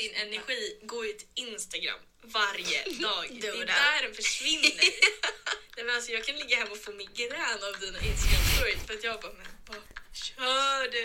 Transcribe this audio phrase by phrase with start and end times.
[0.00, 2.00] din energi går ju till Instagram
[2.38, 3.24] varje dag.
[3.40, 4.72] det är där den försvinner.
[5.76, 9.04] Nej, men alltså, jag kan ligga hemma och få migrän av dina Instagram-stories för att
[9.04, 9.82] jag bara, men vad
[10.12, 11.04] kör du?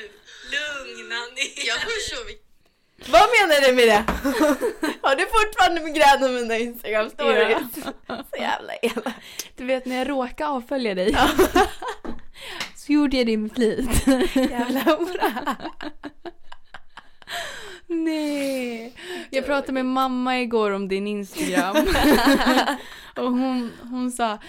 [0.54, 2.46] Lugna ner Jag får så mycket
[3.16, 4.04] Vad menar du med det?
[5.08, 7.74] Har du fortfarande migrän av mina instagram stories?
[8.08, 9.14] Så jävla elak.
[9.56, 11.16] Du vet när jag råkade avfölja dig
[12.76, 14.08] så gjorde jag det med flit.
[14.36, 15.56] Jävla hora.
[17.88, 18.45] Nej.
[19.36, 21.76] Jag pratade med mamma igår om din Instagram.
[23.16, 24.40] och hon, hon sa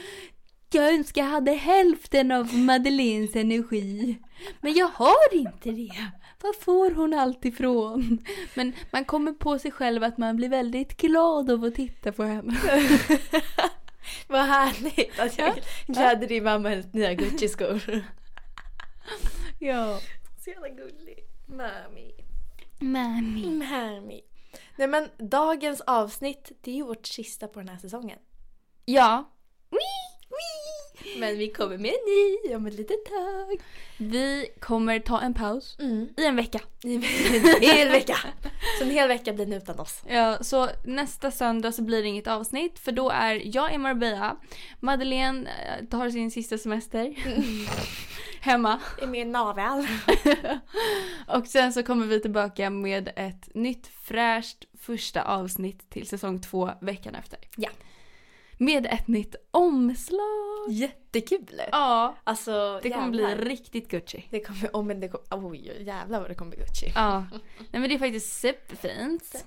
[0.73, 4.19] jag önskar jag hade hälften av Madeleines energi.
[4.61, 5.93] Men jag har inte det.
[6.43, 8.19] Var får hon allt ifrån?
[8.55, 12.23] Men man kommer på sig själv att man blir väldigt glad av att titta på
[12.23, 12.57] henne.
[14.29, 15.55] Vad härligt att jag
[15.87, 18.05] klädde din mamma hennes nya Gucci-skor.
[19.59, 20.01] Ja.
[20.45, 21.19] Så jävla gullig.
[21.47, 22.15] Mami.
[22.79, 23.47] Mami.
[23.47, 24.23] Mami.
[24.77, 28.19] Nej men dagens avsnitt, det är ju vårt sista på den här säsongen.
[28.85, 29.31] Ja.
[31.19, 33.61] Men vi kommer med en ny om ett litet tag.
[33.99, 36.09] Vi kommer ta en paus Mm.
[36.17, 36.61] i en vecka.
[36.85, 37.03] En
[37.61, 38.17] hel vecka.
[38.79, 40.03] Så en hel vecka blir ni utan oss.
[40.09, 44.37] Ja, så nästa söndag så blir det inget avsnitt för då är jag i Marbella.
[44.81, 47.15] Madeleine eh, tar sin sista semester.
[48.47, 48.81] Hemma.
[49.03, 49.87] Är mer navel.
[51.41, 56.71] Och sen så kommer vi tillbaka med ett nytt fräscht första avsnitt till säsong två
[56.81, 57.39] veckan efter.
[57.57, 57.69] Ja.
[58.59, 60.71] Med ett nytt omslag.
[60.71, 61.61] Jättekul.
[61.73, 63.37] Ja, Alltså det kommer jävlar.
[63.37, 64.27] bli riktigt Gucci.
[64.31, 66.93] Det kommer, oh, men det kommer, oj jävlar vad det kommer bli Gucci.
[66.95, 67.25] Ja,
[67.59, 69.45] nej men det är faktiskt superfint.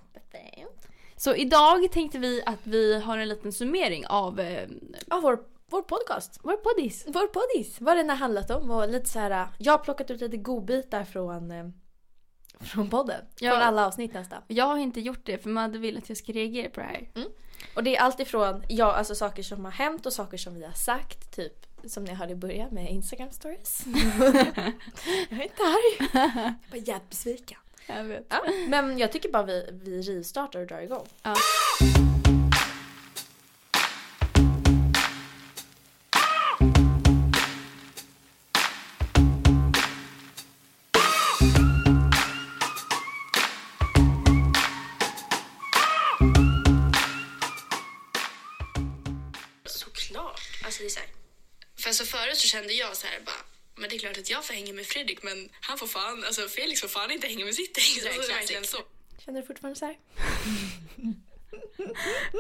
[1.15, 4.67] Så idag tänkte vi att vi har en liten summering av eh,
[5.07, 5.39] Ja, vår,
[5.69, 6.40] vår podcast.
[6.44, 7.06] vår poddis.
[7.07, 7.81] Vår poddis.
[7.81, 9.47] Vad den har handlat om och lite så här.
[9.57, 11.66] Jag har plockat ut lite godbitar från, eh,
[12.59, 13.22] från podden.
[13.40, 13.52] Ja.
[13.52, 14.41] Från alla avsnitt nästan.
[14.47, 17.09] Jag har inte gjort det för Madde vill att jag ska reagera på det här.
[17.75, 20.66] Och det är allt ifrån ja, alltså saker som har hänt och saker som vi
[20.66, 21.35] har sagt.
[21.35, 23.84] Typ som ni hörde i början med Instagram stories.
[25.30, 26.09] jag är inte arg.
[26.13, 27.57] Jag är bara jävligt besviken.
[27.88, 28.25] Jag vet.
[28.30, 31.07] Ja, men jag tycker bara vi, vi rivstartar och drar igång.
[31.24, 31.36] Ja.
[50.09, 50.41] Såklart.
[50.65, 51.09] Alltså det är så här.
[51.81, 53.43] För alltså förut så kände jag så här bara
[53.79, 56.41] men det är klart att jag får hänga med Fredrik men han får fan, alltså
[56.41, 58.05] Felix får fan inte hänga med sitt ex.
[58.05, 58.77] Alltså, det är verkligen så.
[59.25, 59.97] Känner du fortfarande så här?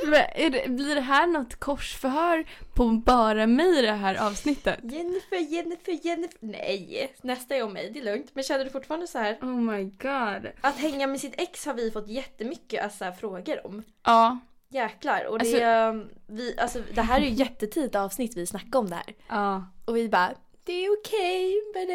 [0.05, 4.79] Men är det, blir det här något korsförhör på bara mig i det här avsnittet?
[4.83, 6.37] Jennifer, Jennifer, Jennifer.
[6.39, 7.89] Nej, nästa är om mig.
[7.93, 8.31] Det är lugnt.
[8.33, 9.37] Men känner du fortfarande så här?
[9.41, 10.51] Oh my god.
[10.61, 13.83] Att hänga med sitt ex har vi fått jättemycket alltså, frågor om.
[14.03, 15.25] Ja, Jäklar.
[15.25, 18.95] Och det, är, vi, alltså, det här är ju jättetidigt avsnitt vi snackar om det
[18.95, 19.15] här.
[19.27, 19.65] ja.
[19.85, 20.33] Och vi bara,
[20.65, 21.55] det är okej.
[21.71, 21.85] Okay.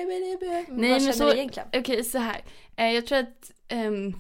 [0.69, 1.69] Nej, Vad men så-?
[1.79, 2.45] Okej, så här.
[2.77, 4.15] Eh, jag tror att ehm,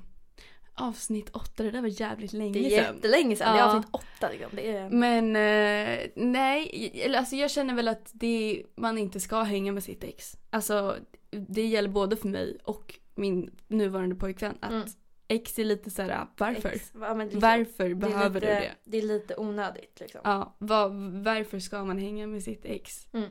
[0.74, 2.94] avsnitt åtta, det där var jävligt länge Det är sedan.
[2.94, 3.52] jättelänge sedan.
[3.54, 3.76] Det är Ja.
[3.76, 4.50] avsnitt åtta liksom.
[4.52, 4.90] Det är...
[4.90, 10.04] Men eh, nej, alltså jag känner väl att det, man inte ska hänga med sitt
[10.04, 10.36] ex.
[10.50, 10.96] Alltså
[11.30, 14.88] det gäller både för mig och min nuvarande pojkvän att Mm.
[15.34, 16.68] Ex är lite såhär, varför?
[16.68, 16.92] Ex.
[17.00, 18.72] Ja, liksom, Varför är behöver lite, du det?
[18.84, 20.20] Det är lite onödigt liksom.
[20.24, 20.92] Ja, vad,
[21.24, 23.06] varför ska man hänga med sitt ex?
[23.12, 23.30] Mm.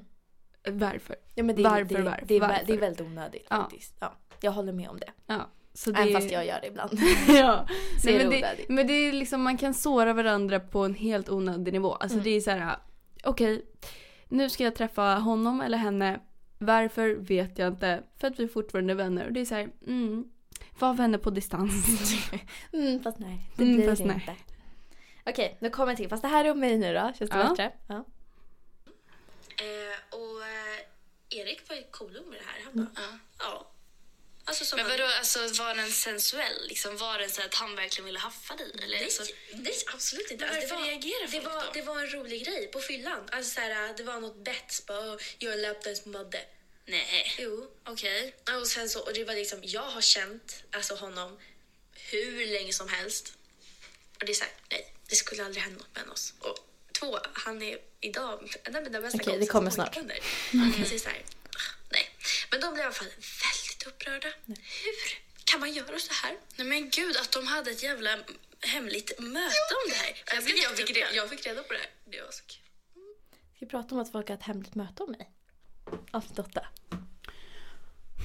[0.69, 1.16] Varför?
[1.36, 2.66] Ja, men det, Varför, det, varför, det, är, varför?
[2.68, 3.56] det är väldigt onödigt Ja.
[3.56, 3.96] faktiskt.
[4.00, 5.12] Ja, jag håller med om det.
[5.25, 6.00] Ja, så det...
[6.02, 6.91] Även fast jag gör det ibland.
[7.28, 7.67] ja.
[8.05, 11.29] Nej, är men, det, men det är liksom, man kan såra varandra på en helt
[11.29, 11.94] onödig nivå.
[11.94, 12.23] Alltså Mm.
[12.23, 12.76] det är så här:
[13.23, 13.66] okej,
[14.28, 16.20] nu ska jag träffa honom eller henne.
[16.58, 18.03] Varför vet jag inte.
[18.17, 19.26] För att vi är fortfarande vänner.
[19.28, 20.26] Och det är så här, mm,
[20.79, 21.73] var vänner på distans.
[22.73, 24.16] Mm, fast nej, det Mm, blir fast det nej.
[24.16, 24.35] inte.
[25.25, 26.09] Okej, nu kommer jag till.
[26.09, 27.14] Fast det här är om mig nu då.
[27.20, 27.49] Känns det Ja.
[27.49, 27.72] bättre?
[27.87, 28.05] Ja.
[29.66, 30.79] Eh, och eh,
[31.40, 32.64] Erik var ju cool med det här.
[32.64, 33.17] Han bara, ja.
[33.40, 33.70] ja.
[34.46, 36.67] Alltså, som Men vadå, alltså var den sensuell?
[36.67, 38.72] Liksom, var den så att han verkligen ville haffa dig?
[38.84, 38.87] Eller?
[38.97, 39.23] Nej, Alltså,
[39.53, 40.46] nej, absolut inte.
[40.49, 41.72] Alltså, det, var, reagerar det, var, då?
[41.73, 43.19] det var en rolig grej på fyllan.
[43.31, 44.90] Alltså, så här, det var något bett.
[45.37, 46.40] Jag lapdance på Madde.
[46.85, 47.35] Nej.
[47.40, 47.72] Jo.
[47.85, 48.35] Okej.
[48.62, 51.40] Och sen så, och det var liksom, jag har känt alltså honom
[52.12, 53.34] hur länge som helst.
[54.20, 56.34] Och det är så här, nej, det skulle aldrig hända något mellan oss.
[56.40, 56.58] Och
[57.00, 59.97] två, han är idag en av mina bästa Okej, det kommer snart.
[60.53, 60.74] Mm.
[60.78, 61.24] Jag säger så här,
[61.58, 62.09] "Ah, nej.
[62.52, 64.28] Men de blev i alla fall väldigt upprörda.
[64.47, 64.96] Hur
[65.44, 66.38] kan man göra så här?
[66.56, 68.20] Nej men gud, att de hade ett jävla
[68.59, 70.24] hemligt möte om det här.
[70.26, 71.90] Jag fick, jag, fick, re- jag fick reda på det här.
[72.06, 72.59] Det var så kul.
[73.56, 75.29] Ska vi prata om att folk har ett hemligt möte om mig?
[76.11, 76.61] Avsnitt åtta.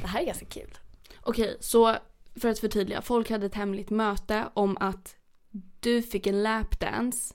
[0.03, 0.79] Det här är ganska kul.
[1.21, 1.97] Okej, så
[2.41, 3.03] för att förtydliga.
[3.03, 5.17] Folk hade ett hemligt möte om att
[5.81, 7.35] du fick en lapdance.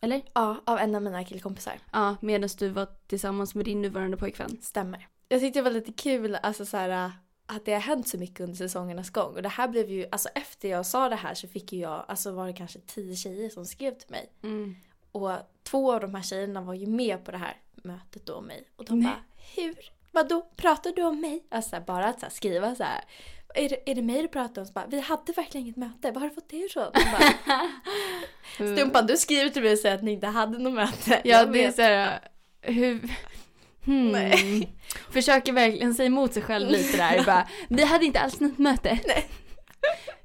[0.00, 0.22] Eller?
[0.32, 1.78] Ja, av en av mina killkompisar.
[1.92, 4.58] Ja, medan du var tillsammans med din nuvarande pojkvän.
[4.62, 5.08] Stämmer.
[5.28, 7.12] Jag tyckte det var lite kul alltså så här,
[7.46, 9.34] att det har hänt så mycket under säsongernas gång.
[9.34, 12.04] Och det här blev ju, alltså efter jag sa det här så fick ju jag,
[12.08, 14.32] alltså var det kanske tio tjejer som skrev till mig.
[14.42, 14.76] Mm.
[15.12, 15.30] Och
[15.62, 18.68] två av de här tjejerna var ju med på det här mötet då om mig.
[18.76, 19.08] Och de Nej.
[19.08, 19.24] bara,
[19.56, 19.74] hur?
[20.12, 20.46] Vadå?
[20.56, 21.42] Pratar du om mig?
[21.50, 23.00] Alltså så här, bara att så här, skriva så här.
[23.54, 24.66] Är det, är det mig du pratar om?
[24.66, 26.10] Så bara, vi hade verkligen inget möte.
[26.10, 26.90] Var har du fått det ifrån?
[26.92, 27.68] Bara,
[28.76, 31.10] Stumpan, du skriver till mig och säger att ni inte hade något möte.
[31.10, 31.76] Ja, Jag det är vet.
[31.76, 32.20] såhär...
[32.62, 33.00] Hur...
[33.84, 34.08] Hmm.
[34.08, 34.72] Nej.
[35.10, 37.24] Försöker verkligen säga emot sig själv lite där.
[37.26, 38.98] Bara, vi hade inte alls något möte.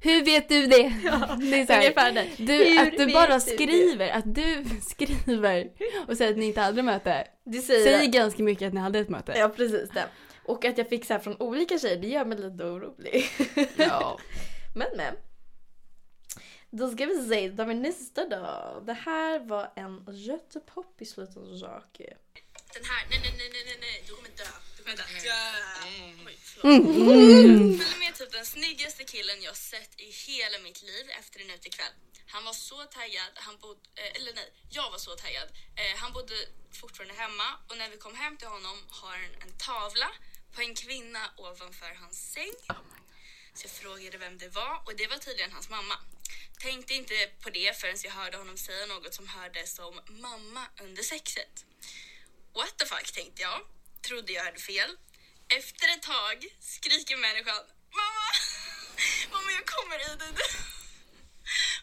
[0.00, 0.76] Hur vet du det?
[1.40, 2.26] det är så här, Ungefär det.
[2.38, 3.40] du, att du bara du det?
[3.40, 5.70] skriver, att du skriver
[6.08, 7.26] och säger att ni inte hade möte.
[7.44, 9.32] Du säger Säger att- ganska mycket att ni hade ett möte.
[9.36, 10.04] Ja, precis det.
[10.44, 13.24] Och att jag fick så här från olika tjejer, det gör mig lite orolig.
[13.76, 14.18] Ja.
[14.74, 15.14] Men men.
[16.70, 18.82] Då ska vi se, då har vi nästa då.
[18.86, 21.98] Det här var en jättepoppis liten sak.
[22.74, 24.04] Den här, nej nej nej nej nej, nej.
[24.06, 24.44] du kommer dö.
[24.96, 25.02] Dö.
[26.26, 27.78] Oj, förlåt.
[27.78, 31.92] Följde med typ den snyggaste killen jag sett i hela mitt liv efter en utekväll.
[32.26, 35.48] Han var så taggad, han bodde, eh, eller nej, jag var så taggad.
[35.76, 36.34] Eh, han bodde
[36.80, 40.10] fortfarande hemma och när vi kom hem till honom har han en tavla
[40.54, 42.52] på en kvinna ovanför hans säng.
[43.54, 45.94] Så jag frågade vem det var och det var tydligen hans mamma.
[46.60, 51.02] Tänkte inte på det förrän jag hörde honom säga något som hördes som mamma under
[51.02, 51.64] sexet.
[52.54, 53.60] What the fuck tänkte jag.
[54.06, 54.90] Trodde jag hade fel.
[55.48, 57.62] Efter ett tag skriker människan
[57.98, 58.28] Mamma!
[59.32, 60.32] Mamma jag kommer i dig.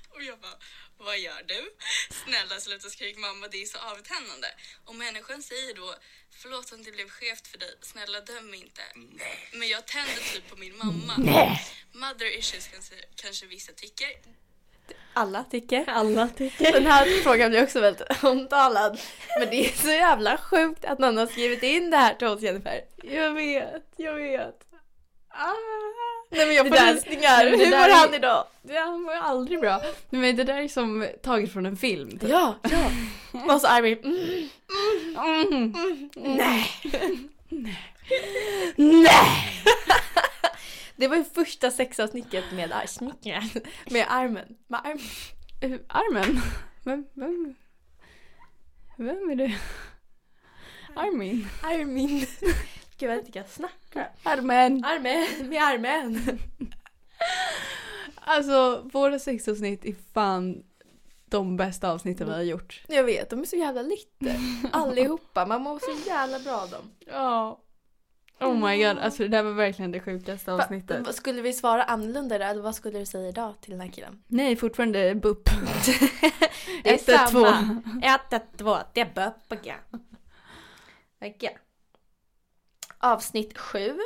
[0.09, 0.59] Och jag bara
[0.97, 1.75] vad gör du?
[2.23, 4.47] Snälla sluta skrik mamma det är så avtändande.
[4.83, 5.95] Och människan säger då
[6.29, 7.77] förlåt om det blev skevt för dig.
[7.81, 8.81] Snälla döm mig inte.
[9.53, 11.17] Men jag tänder typ på min mamma.
[11.91, 14.09] Mother issues kanske, kanske vissa tycker.
[15.17, 15.83] Alla tycker.
[15.87, 16.71] Alla tycker.
[16.71, 18.99] Den här frågan blir också väldigt omtalad.
[19.39, 22.41] Men det är så jävla sjukt att någon har skrivit in det här till oss
[22.41, 22.81] Jennifer.
[23.03, 24.59] Jag vet, jag vet.
[25.29, 25.53] Ah.
[26.29, 27.43] Nej men jag får rysningar.
[27.43, 28.45] Nej, Hur mår är- han idag?
[28.61, 29.81] Det han var aldrig bra.
[30.09, 32.19] Men det där är som taget från en film.
[32.19, 32.29] typ.
[32.29, 32.91] Ja, ja.
[33.55, 33.97] Och så Armin.
[35.15, 35.73] Mm.
[35.73, 36.09] Mm.
[36.15, 36.71] Nej.
[38.75, 39.53] Nej.
[40.97, 43.13] Det var ju första sexavsnittet med armen.
[43.91, 44.57] Med armen.
[45.61, 46.41] Eh, Armen?
[46.83, 47.55] Vem, vem?
[48.97, 49.55] Vem är det?
[50.95, 51.47] Armin?
[51.63, 52.25] Armin.
[52.97, 54.11] Gud jag vet inte, jag snackar.
[54.23, 54.85] Armen!
[54.85, 55.49] Armen.
[55.49, 56.39] Med armen.
[58.15, 60.63] Alltså våra sexavsnitt är fan
[61.25, 62.83] de bästa avsnitten vi har gjort.
[62.87, 64.39] Jag vet, de är så jävla lytte.
[64.71, 65.45] Allihopa.
[65.45, 66.91] Man mår så jävla bra av dem.
[67.05, 67.59] Ja.
[68.39, 71.05] Oh my god, alltså det där var verkligen det sjukaste avsnittet.
[71.07, 73.87] Va, skulle vi svara annorlunda där, eller vad skulle du säga idag till den här
[73.87, 74.23] killen?
[74.27, 75.49] Nej, fortfarande BUP.
[76.83, 77.45] Det är Ett, ett, två.
[77.45, 77.81] samma.
[78.03, 78.77] Ett, ett, två.
[78.93, 79.75] Det är böppiga.
[81.21, 81.57] Okej.
[82.97, 83.97] Avsnitt sju.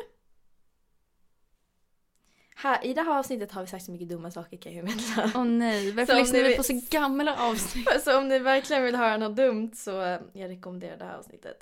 [2.56, 5.32] Här, I det här avsnittet har vi sagt så mycket dumma saker kan jag meddela.
[5.36, 7.88] Åh nej, varför Så om lyssnar vi vill- på så gamla avsnitt?
[8.04, 11.58] Så om ni verkligen vill höra något dumt så eh, jag rekommenderar det här avsnittet.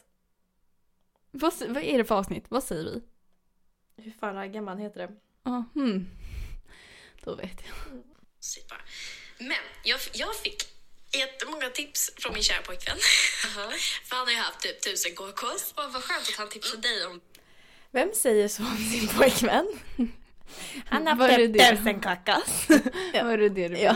[1.32, 2.46] Vad, vad är det för avsnitt?
[2.50, 3.02] Vad säger vi?
[4.04, 5.14] Hur fan raggar man heter det?
[5.44, 6.08] Ja, hmm.
[7.24, 8.04] Då vet jag.
[9.40, 10.64] Men jag, jag fick
[11.14, 12.98] jättemånga tips från min kära pojkvän.
[14.04, 15.72] För han har ju haft typ tusen KKs.
[15.72, 17.22] Och vad skönt att han tipsade dig om
[17.92, 19.68] Vem säger så om sin pojkvän?
[20.86, 21.76] Han har haft det?
[21.76, 22.68] tusen kakas.
[23.14, 23.24] Ja.
[23.24, 23.96] Var det det du Ja.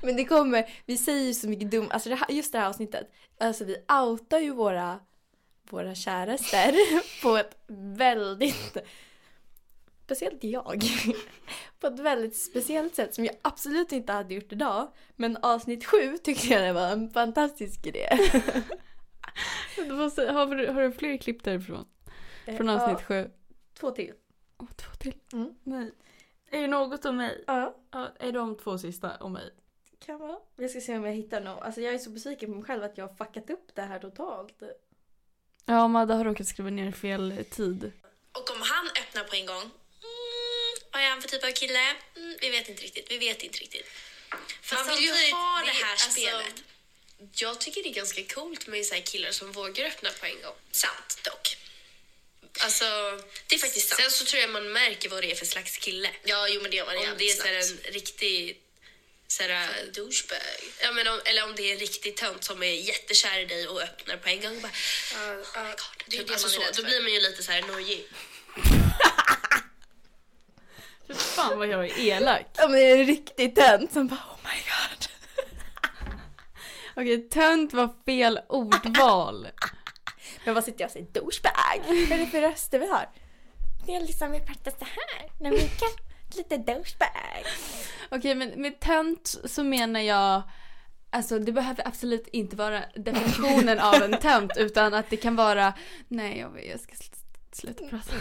[0.00, 2.66] Men det kommer, vi säger ju så mycket dumt, alltså det här, just det här
[2.68, 3.06] avsnittet,
[3.40, 5.00] alltså vi outar ju våra,
[5.72, 6.74] våra kärester
[7.22, 7.56] på ett
[7.96, 8.76] väldigt,
[10.04, 10.82] speciellt jag,
[11.80, 14.88] på ett väldigt speciellt sätt som jag absolut inte hade gjort idag.
[15.16, 18.08] Men avsnitt sju tyckte jag det var en fantastisk idé.
[20.14, 21.84] Säger- Har du, har du fler klipp därifrån?
[22.56, 23.30] Från avsnitt Ja, sju?
[23.80, 24.12] Två till.
[24.58, 25.14] Åh, två till.
[25.32, 25.54] Mm.
[25.62, 25.90] Nej.
[26.50, 27.44] Är det något om mig?
[27.46, 29.50] Ja, Ja, är de två sista om mig?
[30.06, 30.36] kan vara.
[30.56, 31.62] Jag ska se om jag hittar något.
[31.62, 33.98] Alltså jag är så besviken på mig själv att jag har fuckat upp det här
[33.98, 34.62] totalt.
[35.66, 37.92] Ja, Madde har råkat skriva ner fel tid.
[38.32, 39.70] Och om han öppnar på en gång, mm,
[40.92, 41.96] och jag han för typ av kille?
[42.16, 43.10] Mm, vi vet inte riktigt.
[43.10, 43.86] Vi vet inte riktigt.
[44.62, 46.54] Fast Man vill ju ha det här alltså, spelet.
[47.34, 50.42] Jag tycker det är ganska coolt med så här killar som vågar öppna på en
[50.42, 50.54] gång.
[50.70, 51.56] Sant dock.
[52.62, 52.84] Alltså,
[53.46, 54.00] Det är faktiskt sant.
[54.00, 56.10] sen så tror jag man märker vad det är för slags kille.
[56.24, 57.86] Ja, jo men det gör man Om det är så här snabbt.
[57.86, 58.60] en riktig...
[59.30, 60.60] Så här, Douchebag.
[60.82, 63.68] ja, men om, eller om det är en riktig tönt som är jättekär i dig
[63.68, 64.56] och öppnar på en gång.
[64.56, 64.72] Och bara,
[65.14, 65.62] Ja, ja,
[66.06, 68.08] det är typ, det alltså så, då blir man ju lite så här nojig.
[71.08, 72.46] Fy fan vad jag är elak.
[72.56, 75.06] Ja men det är en riktig tönt som bara oh my god.
[76.96, 79.48] Okej, tönt var fel ordval.
[80.44, 81.06] Men vad sitter jag och säger?
[81.06, 81.82] Douchebag!
[81.86, 83.08] Vad är det för röster vi har?
[83.86, 85.30] Det är liksom vi pratar så här.
[85.40, 85.88] När vi kan
[86.36, 87.44] lite douchebag.
[88.10, 90.42] Okej, men med tönt så menar jag
[91.12, 95.74] Alltså det behöver absolut inte vara definitionen av en tönt utan att det kan vara
[96.08, 98.12] Nej jag, jag ska sl- sluta prata.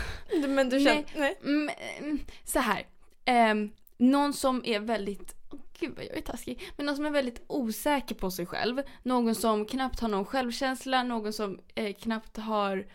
[0.48, 1.06] Men du känner...
[1.16, 1.38] Nej.
[1.44, 1.70] Mm,
[2.00, 2.88] mm, så här.
[3.26, 6.72] Ehm, någon som är väldigt Åh, Gud vad jag är taskig.
[6.78, 8.82] Men någon som är väldigt osäker på sig själv.
[9.04, 11.04] Någon som knappt har någon självkänsla.
[11.04, 12.88] Någon som eh, knappt har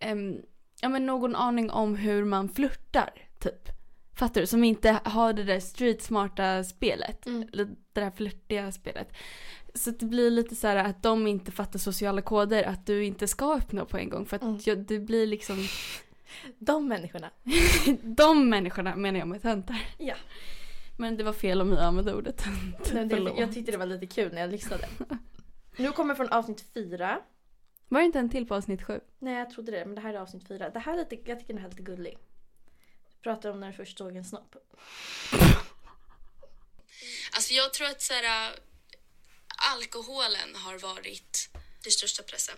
[0.00, 0.36] ehm,
[0.80, 3.10] ja, men någon aning om hur man flörtar.
[3.40, 3.68] Typ.
[4.14, 4.46] Fattar du?
[4.46, 7.26] Som inte har det där street smarta spelet.
[7.26, 7.48] Mm.
[7.52, 9.12] Det där flörtiga spelet.
[9.74, 12.62] Så det blir lite så här att de inte fattar sociala koder.
[12.64, 14.26] Att du inte ska öppna på en gång.
[14.26, 14.58] För att Mm.
[14.64, 15.56] jag, det blir liksom
[16.58, 17.30] De människorna.
[18.02, 19.76] de människorna menar jag med töntar.
[19.98, 20.14] Ja.
[20.98, 22.84] Men det var fel om jag använde ordet tönt.
[22.92, 23.38] Det, Förlåt.
[23.38, 24.88] jag tyckte det var lite kul när jag lyssnade.
[25.76, 27.20] Nu kommer från avsnitt fyra.
[27.88, 29.00] Var det inte en till på avsnitt sju?
[29.18, 30.70] Nej jag trodde det, men det här är avsnitt fyra.
[30.70, 32.18] Det här är lite, jag tycker den här är lite gullig.
[33.22, 34.56] Pratar om när jag först såg en snopp.
[37.32, 38.58] Alltså jag tror att så här,
[39.56, 41.48] alkoholen har varit
[41.82, 42.56] Det största pressen.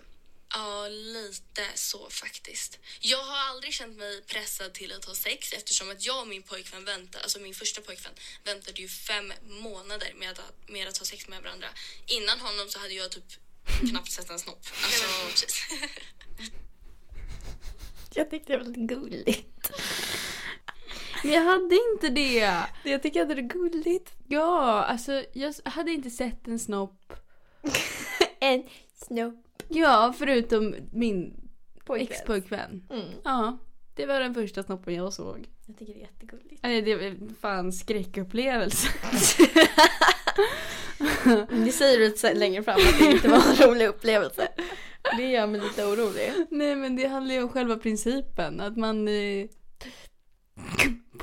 [0.55, 2.79] Ja, lite så faktiskt.
[3.01, 6.43] Jag har aldrig känt mig pressad till att ha sex eftersom att jag och min
[6.43, 8.13] pojkvän väntade, alltså min första pojkvän
[8.45, 11.69] väntade ju fem månader med att, med att ha sex med varandra.
[12.07, 13.25] Innan honom så hade jag typ
[13.91, 14.67] knappt sett en snopp.
[14.85, 15.67] Alltså, Precis.
[18.17, 19.71] Jag tyckte det var lite gulligt.
[21.25, 22.59] Men jag hade inte det!
[22.85, 24.13] Jag tycker att det är gulligt.
[24.29, 27.13] Ja, alltså jag hade inte sett en snopp.
[28.41, 28.63] En
[29.07, 29.63] snopp.
[29.69, 31.37] Ja, förutom min
[31.85, 32.09] Pojkvän.
[32.17, 32.83] ex-pojkvän.
[32.91, 33.05] Mm.
[33.25, 33.59] Ja,
[33.95, 35.49] det var den första snoppen jag såg.
[35.67, 36.65] Jag tycker det är jättegulligt.
[36.65, 38.89] Eller det var fan skräckupplevelse.
[41.65, 44.49] Det säger du så längre fram att det inte var en rolig upplevelse.
[45.17, 46.33] Det gör mig lite orolig.
[46.51, 48.61] Nej men det handlar ju om själva principen.
[48.61, 49.49] Att man är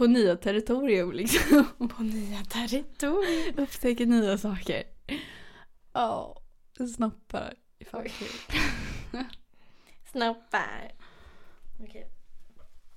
[0.02, 1.66] på nya territorium liksom.
[1.98, 3.60] På nya territorier.
[3.60, 4.84] Upptäcker nya saker.
[5.94, 6.42] Ja,
[6.96, 7.54] snoppar.
[7.92, 8.28] fan kul.
[10.12, 10.92] Snoppar.
[11.84, 12.08] Okej.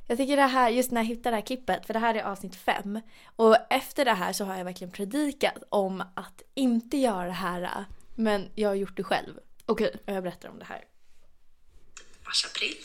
[0.07, 2.23] Jag tycker det här, just när jag hittade det här klippet, för det här är
[2.23, 3.01] avsnitt fem.
[3.37, 7.85] Och efter det här så har jag verkligen predikat om att inte göra det här.
[8.15, 9.41] Men jag har gjort det själv.
[9.67, 9.97] Okej.
[10.07, 10.85] Och jag berättar om det här.
[12.25, 12.77] mars-april.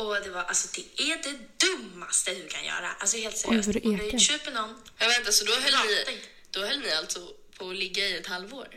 [0.00, 2.88] Och det var alltså det är det dummaste du kan göra.
[2.98, 3.66] Alltså helt Oj, seriöst.
[3.66, 4.74] vad det Om du köper någon.
[4.98, 6.18] Ja, vänta, så då höll, ni,
[6.50, 7.20] då höll ni alltså
[7.58, 8.68] på att ligga i ett halvår?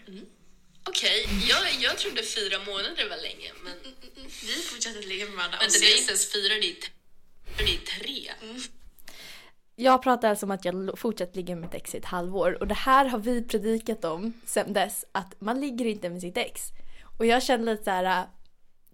[0.89, 3.73] Okej, jag, jag trodde fyra månader var länge, men...
[4.41, 5.57] Vi fortsatte ligga med varandra.
[5.61, 6.87] Men det är inte ens fyra, det är, t-
[7.57, 8.31] det är tre.
[9.75, 12.57] Jag pratar alltså om att jag fortsatt ligga med mitt ex i ett halvår.
[12.59, 15.05] Och det här har vi predikat om sen dess.
[15.11, 16.61] Att man ligger inte med sitt ex.
[17.19, 18.27] Och jag känner lite så här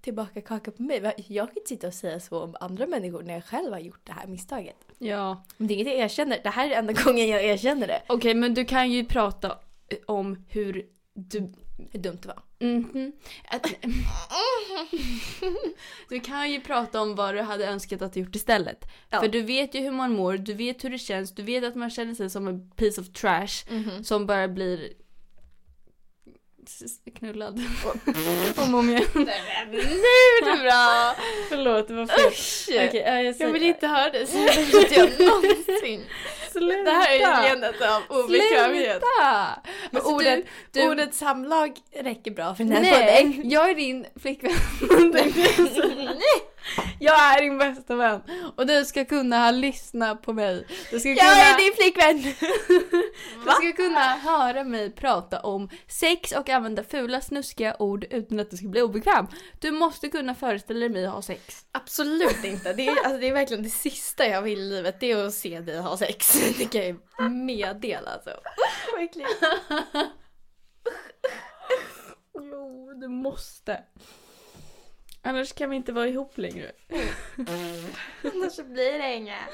[0.01, 1.13] tillbaka kaka på mig.
[1.27, 4.01] Jag kan inte sitta och säga så om andra människor när jag själv har gjort
[4.03, 4.75] det här misstaget.
[4.97, 5.43] Ja.
[5.57, 6.39] Men det är inget jag erkänner.
[6.43, 8.01] Det här är enda gången jag erkänner det.
[8.07, 9.57] Okej men du kan ju prata
[10.05, 11.53] om hur du
[11.91, 12.41] Hur dumt det var.
[12.59, 13.11] Mhm.
[13.47, 13.67] Att,
[16.09, 18.85] du kan ju prata om vad du hade önskat att du gjort istället.
[19.09, 19.19] Ja.
[19.19, 21.75] För du vet ju hur man mår, du vet hur det känns, du vet att
[21.75, 23.65] man känner sig som en piece of trash
[24.03, 24.93] som bara blir
[27.19, 27.61] knullad.
[28.57, 29.03] om och om igen.
[29.13, 31.15] Nu är det bra!
[31.49, 32.27] Förlåt, det var fel.
[32.27, 32.65] Usch!
[32.69, 36.05] Ja, jag, Jag vill inte höra det säga inte jag någonsin.
[36.51, 36.83] Sluta!
[36.83, 38.91] Det här är leendet av obekvämhet.
[38.91, 39.61] Sluta!
[39.91, 43.29] Men Alltså, ordet, du, du, ordet samlag räcker bra för den här podden.
[43.29, 44.51] Nej, jag är din flickvän.
[46.99, 48.21] jag är din bästa vän.
[48.55, 50.67] Och du ska kunna lyssna på mig.
[50.91, 52.35] Du ska kunna, Jag är din flickvän!
[53.45, 58.51] du ska kunna höra mig prata om sex och använda fula snuskiga ord utan att
[58.51, 59.27] du ska bli obekväm.
[59.59, 61.65] Du måste kunna föreställa dig mig ha sex.
[61.71, 62.73] Absolut inte.
[62.73, 64.99] Det är, alltså, det är verkligen det sista jag vill i livet.
[64.99, 66.33] Det är att se dig ha sex.
[66.57, 68.29] Det kan jag meddela alltså.
[68.97, 69.29] Verkligen.
[72.33, 73.83] Jo, du måste.
[75.21, 76.71] Annars kan vi inte vara ihop längre.
[78.23, 79.47] Annars så blir det inga.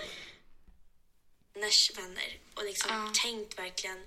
[1.53, 3.11] Vänners vänner och liksom Ja.
[3.23, 4.05] tänkt verkligen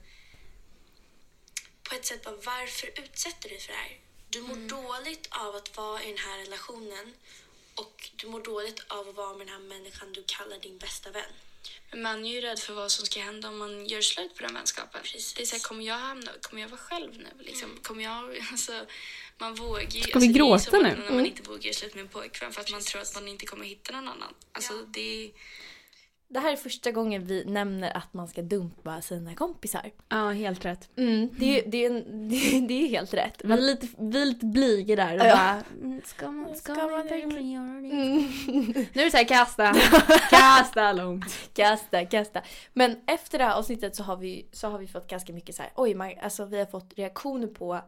[1.88, 3.98] på ett sätt bara varför utsätter du dig för det här?
[4.28, 7.14] Du mår dåligt av att vara i den här relationen
[7.74, 11.10] och du mår dåligt av att vara med den här människan du kallar din bästa
[11.10, 11.32] vän.
[11.96, 14.54] Man är ju rädd för vad som ska hända om man gör slut på den
[14.54, 15.00] vänskapen.
[15.02, 15.34] Precis.
[15.34, 17.44] Det är så här, kommer jag hamna, kommer jag vara själv nu?
[17.44, 17.78] Liksom?
[17.82, 18.72] Kommer jag, alltså,
[19.38, 19.88] man vågar ju...
[19.88, 20.96] Ska alltså, vi det ju gråta nu?
[21.04, 23.28] När man inte vågar göra slut med en pojkvän för att man tror att man
[23.28, 24.34] inte kommer hitta någon annan.
[24.52, 25.30] Alltså det är...
[26.30, 29.90] Det här är första gången vi nämner att man ska dumpa sina kompisar.
[30.08, 30.88] Ja, helt rätt.
[30.96, 33.40] Mm, det, är- det, är en, det, det är helt rätt.
[33.44, 35.34] Men lite, vi är lite blyga där och Ja.
[35.36, 37.90] bara, mm, ska man, ska Ska man verkligen göra det?
[37.90, 38.86] Mm.
[38.92, 39.74] Nu är det såhär, kasta,
[40.30, 41.24] kasta långt.
[41.54, 42.42] Kasta, kasta.
[42.72, 45.62] Men efter det här avsnittet så har vi, så har vi fått ganska mycket så
[45.62, 47.80] här, oj, man, alltså vi har fått reaktioner på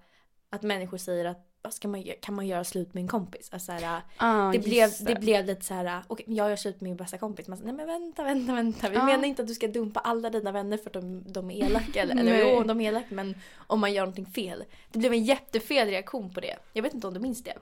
[0.51, 3.49] att människor säger att vad ska man, kan man göra slut med en kompis?
[3.53, 6.81] Alltså så här, Ah, det, blev, det blev lite så här, okej jag gör slut
[6.81, 7.49] med min bästa kompis.
[7.49, 8.89] Man säger, nej men vänta, vänta, vänta.
[8.89, 9.05] Vi Ja.
[9.05, 12.03] menar inte att du ska dumpa alla dina vänner för att de, de är elaka.
[12.03, 13.35] Eller, eller jo, de är elaka men
[13.67, 14.65] om man gör någonting fel.
[14.93, 16.57] Det blev en jättefel reaktion på det.
[16.73, 17.55] Jag vet inte om du minns det?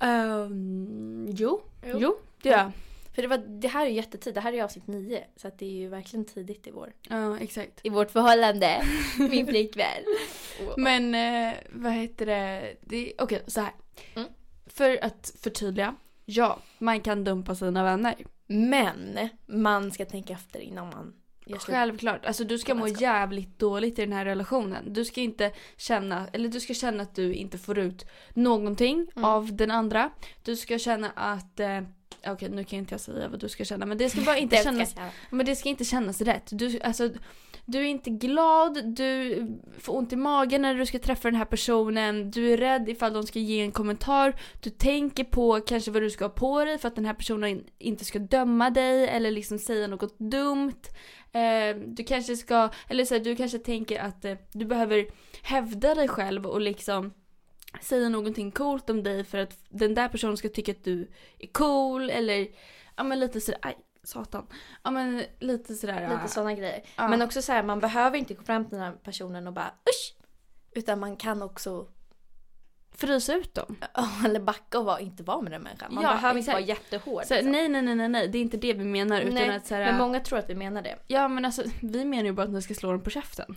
[0.00, 1.98] Ehm, jo, Jo.
[2.00, 2.72] jo, det gör jag.
[3.16, 5.24] För det, var, det här är ju jättetid, det här är ju avsnitt nio.
[5.36, 6.92] Så att det är ju verkligen tidigt i vår.
[7.08, 7.80] Ja, exakt.
[7.82, 8.82] I vårt förhållande,
[9.18, 10.04] min flickvän.
[10.76, 12.74] Men eh, vad heter det?
[12.80, 13.72] det Okej, så här.
[14.16, 14.28] Mm.
[14.66, 15.94] För att förtydliga.
[16.24, 18.14] Ja, man kan dumpa sina vänner.
[18.46, 21.14] Men man ska tänka efter innan man
[21.46, 21.76] gör slut.
[21.76, 22.26] Självklart.
[22.26, 24.92] Alltså du ska må jävligt dåligt i den här relationen.
[24.92, 29.24] Du ska inte känna, eller du ska känna att du inte får ut någonting Mm.
[29.24, 30.10] av den andra.
[30.42, 31.80] Du ska känna att, eh,
[32.32, 34.56] okej nu kan inte jag säga vad du ska känna men det ska bara inte
[34.56, 34.94] kännas,
[35.30, 36.48] men det ska inte kännas rätt.
[36.52, 37.10] Du, alltså,
[37.64, 39.42] du är inte glad, du
[39.78, 43.12] får ont i magen när du ska träffa den här personen, du är rädd ifall
[43.12, 46.78] de ska ge en kommentar, du tänker på kanske vad du ska ha på dig
[46.78, 50.82] för att den här personen inte ska döma dig eller liksom säga något dumt.
[51.32, 55.06] Eh, du kanske ska, eller så här, du kanske tänker att eh, du behöver
[55.42, 57.12] hävda dig själv och liksom
[57.80, 61.46] säga någonting coolt om dig för att den där personen ska tycka att du är
[61.52, 62.48] cool eller
[62.96, 64.46] ja men lite sådär, aj satan.
[64.82, 66.08] Ja men lite sådär.
[66.22, 66.82] Lite sådana grejer.
[66.96, 67.08] Ja.
[67.08, 69.66] Men också så här, man behöver inte gå fram till den här personen och bara
[69.88, 70.14] usch!
[70.72, 71.86] Utan man kan också,
[72.92, 73.76] frysa ut dem.
[74.24, 75.94] eller backa och inte vara med den människan.
[75.94, 76.54] Man Ja, behöver inte exakt.
[76.54, 77.24] vara jättehård.
[77.24, 77.52] Så, liksom.
[77.52, 79.98] nej nej nej nej det är inte det vi menar utan Nej, att såhär, Men
[79.98, 80.98] många tror att vi menar det.
[81.06, 83.56] Ja men alltså vi menar ju bara att ni ska slå dem på käften.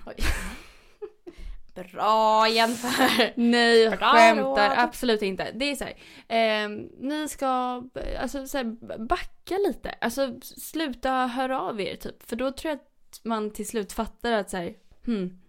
[1.83, 3.33] Bra jämför!
[3.35, 4.77] Nej jag Bra skämtar råd.
[4.79, 5.51] absolut inte.
[5.51, 5.93] Det är såhär,
[6.27, 7.83] eh, ni ska
[8.19, 9.89] alltså, så här, backa lite.
[10.01, 12.23] Alltså sluta höra av er typ.
[12.29, 14.73] För då tror jag att man till slut fattar att såhär,
[15.05, 15.39] hmm,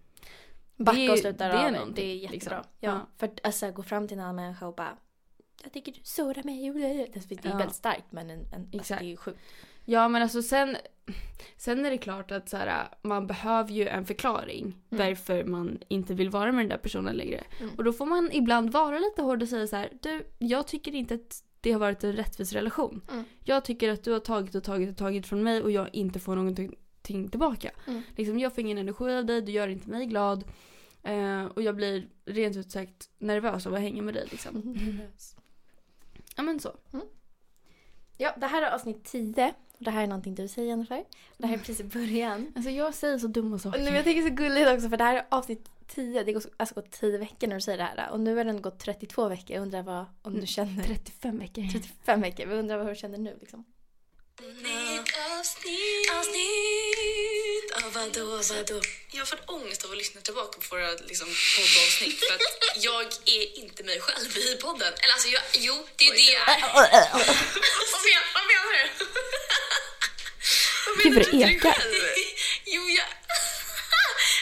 [0.77, 1.71] Backa och sluta röra dig.
[1.71, 2.31] någonting, Det är jättebra.
[2.33, 2.53] liksom.
[2.53, 3.07] Ja, Ja.
[3.17, 4.97] För att alltså, gå fram till en annan människa och bara
[5.63, 6.71] jag tycker du sårar mig.
[7.41, 9.39] Det är väldigt starkt men en, en, alltså, det är ju sjukt.
[9.85, 10.77] Ja men alltså sen,
[11.57, 16.13] sen är det klart att så här, man behöver ju en förklaring varför man inte
[16.13, 17.43] vill vara med den där personen längre.
[17.59, 17.75] Mm.
[17.77, 20.95] Och då får man ibland vara lite hård och säga så här, du jag tycker
[20.95, 23.01] inte att det har varit en rättvis relation.
[23.11, 23.23] Mm.
[23.43, 26.19] Jag tycker att du har tagit och tagit och tagit från mig och jag inte
[26.19, 27.71] får någonting tillbaka.
[27.87, 28.01] Mm.
[28.17, 30.43] Liksom, jag får ingen energi av dig, du gör inte mig glad.
[31.03, 34.75] Eh, och jag blir rent ut sagt nervös av att hänga med dig liksom.
[36.35, 36.75] Ja men så.
[38.17, 39.53] Ja, det här är avsnitt 10.
[39.85, 41.03] Det här är någonting du säger Jennifer.
[41.37, 42.53] Det här är precis i början.
[42.55, 43.79] Alltså jag säger så dumma Och saker.
[43.79, 46.23] nu, jag tycker det är så gulligt också för det här är avsnitt 10.
[46.23, 48.09] Det har alltså gått 10 veckor när du säger det här.
[48.11, 49.55] Och nu har den gått 32 veckor.
[49.55, 50.83] Jag undrar vad, om du känner...
[50.83, 51.71] 35 veckor.
[51.71, 52.45] 35 veckor.
[52.45, 53.65] Vi undrar vad du känner nu liksom.
[54.41, 58.81] Nytt avsnitt, avsnitt av vadå, vadå?
[59.11, 62.41] Jag har fått ångest av att lyssna tillbaka på våra liksom, poddavsnitt för att
[62.87, 63.05] jag
[63.37, 64.93] är inte mig själv i podden.
[65.01, 66.61] Eller alltså, jag, jo, det är det jag är.
[68.35, 68.83] Vad menar du?
[70.85, 71.77] Vad Gud, vad det du ekar.
[72.65, 73.05] Jo, jag...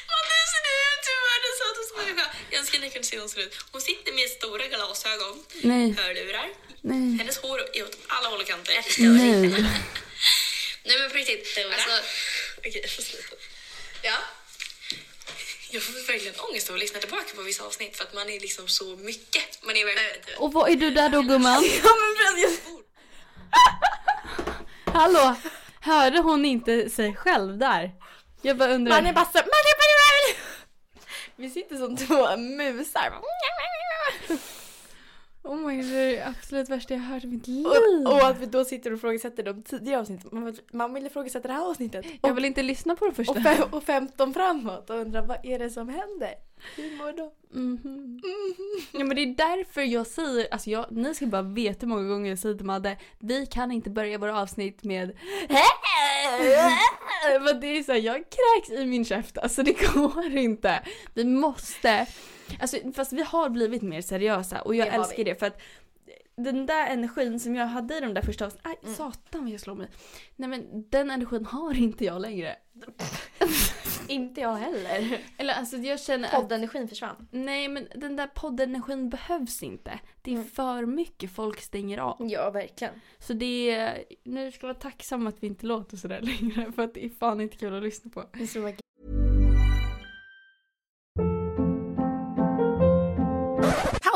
[0.10, 1.02] Vad nu ser du ut?
[1.06, 2.26] Du är världens sötaste människa.
[2.52, 3.56] Jag önskar ni kunde se hur hon ser ut.
[3.72, 6.50] Hon sitter med stora glasögon, Nej, hörlurar.
[6.82, 8.74] nej, Hennes hår är åt alla håll och kanter.
[8.98, 9.50] nej.
[10.84, 11.58] Nej men på riktigt.
[11.74, 11.90] Alltså,
[12.58, 13.36] okej, jag får sluta.
[14.02, 14.18] Ja.
[15.72, 18.40] Jag får verkligen ångest av att lyssna tillbaka på vissa avsnitt för att man är
[18.40, 19.64] liksom så mycket.
[19.64, 20.40] Man är verkligen...
[20.40, 21.64] Och vad är du där då gumman?
[21.84, 22.60] Ja men precis.
[24.94, 25.36] Hallå?
[25.90, 27.92] Hörde hon inte sig själv där?
[28.42, 28.96] Jag bara undrar.
[28.96, 29.38] Man är bara så...
[29.38, 29.90] Man är bara...
[31.36, 33.14] Vi sitter som två musar.
[35.44, 37.66] Oh my god, det är det absolut värsta jag har hört i mitt liv.
[38.06, 40.30] Och, och att vi då sitter och ifrågasätter de tidigare avsnitten.
[40.34, 42.06] Man, vill- man vill ifrågasätta det här avsnittet.
[42.22, 43.32] Jag Och, vill inte lyssna på det första.
[43.34, 46.34] och, fem, och 15 framåt och undrar vad är det som händer?
[46.76, 47.32] Hur mår de?
[47.60, 48.22] Mhm.
[48.92, 52.08] Ja men det är därför jag säger, alltså jag, ni ska bara veta hur många
[52.10, 55.12] gånger jag säger till Madde, vi kan inte börja våra avsnitt med
[57.42, 60.84] Men det är så här, jag kräks i min käft, alltså det går inte.
[61.14, 62.06] Vi måste,
[62.60, 65.62] alltså fast vi har blivit mer seriösa och jag Det älskar det för att
[66.38, 68.96] den där energin som jag hade i de där första avsnitten, Mm.
[68.96, 69.88] satan vad jag slår mig.
[70.36, 72.56] Nej men den energin har inte jag längre.
[74.08, 75.20] Inte jag heller.
[75.38, 77.28] Eller alltså jag känner att Poddenergin försvann.
[77.32, 80.00] Nej men den där poddenergin behövs inte.
[80.22, 80.48] Det är Mm.
[80.48, 82.18] för mycket folk stänger av.
[82.20, 82.94] Ja, verkligen.
[83.20, 86.82] Så det är, nu ska vi vara tacksamma att vi inte låter sådär längre för
[86.82, 88.24] att det är fan inte kul att lyssna på.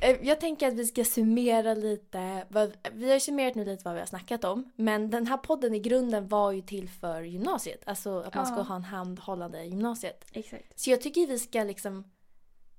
[0.00, 3.94] Eh, Jag tänker att vi ska summera lite, vad, vi har summerat nu lite vad
[3.94, 4.70] vi har snackat om.
[4.76, 7.82] Men den här podden i grunden var ju till för gymnasiet.
[7.86, 8.62] Alltså att man ska Ja.
[8.62, 10.24] ha en handhållande i gymnasiet.
[10.32, 10.80] Exakt.
[10.80, 12.04] Så jag tycker vi ska liksom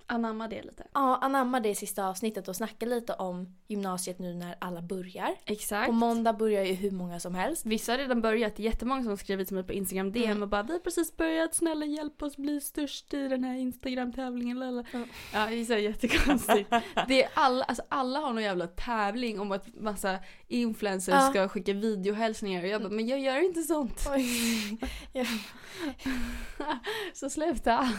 [0.09, 0.83] Anamma det lite.
[0.93, 5.35] ja, anamma det i sista avsnittet och snacka lite om gymnasiet nu när alla börjar.
[5.45, 5.87] Exakt.
[5.87, 7.65] På måndag börjar ju hur många som helst.
[7.65, 10.23] Vissa har redan börjat, det är jättemånga som har skrivit till mig på Instagram DM
[10.31, 10.43] Mm.
[10.43, 14.59] och bara vi har precis börjat, snälla hjälp oss bli störst i den här Instagram-tävlingen.
[14.59, 14.83] lala."
[15.33, 15.45] Ja.
[15.49, 16.69] Det är så jättekonstigt.
[17.07, 21.29] det är alla, alltså alla har någon jävla tävling om att massa influencers Ja.
[21.29, 24.07] ska skicka videohälsningar och jag bara, men jag gör inte sånt.
[27.13, 27.89] Så sluta.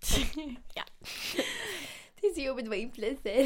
[2.20, 3.44] Det är så jobbigt att vara influencer.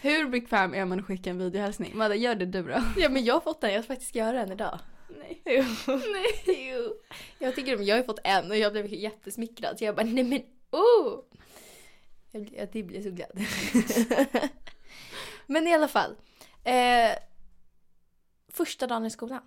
[0.00, 1.96] Hur bekväm är man att skicka en videohälsning?
[1.96, 2.82] Madde, gör det du då?
[2.96, 4.78] Ja men jag har fått den, jag ska faktiskt göra den idag.
[5.18, 5.42] Nej.
[5.44, 5.64] Jo.
[6.12, 6.68] Nej.
[6.72, 6.94] Jo.
[7.38, 10.24] Jag tycker om, jag har fått en och jag blev jättesmickrad så jag bara nej
[10.24, 11.20] men oh!
[12.30, 13.30] Jag, blir- jag blir så glad.
[15.46, 16.16] men i alla fall.
[16.64, 17.10] Eh,
[18.48, 19.42] första dagen i skolan.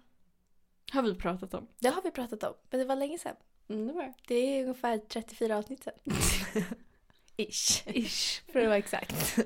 [0.92, 1.68] Har vi pratat om.
[1.80, 3.36] Det har vi pratat om, men det var länge sedan.
[3.70, 4.14] Mm, det var det.
[4.28, 5.94] Det är ungefär 34 avsnitt sedan.
[7.38, 7.88] Ish.
[7.88, 8.42] Ish.
[8.52, 9.38] För att vara exakt.